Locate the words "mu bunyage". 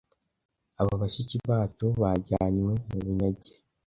2.89-3.51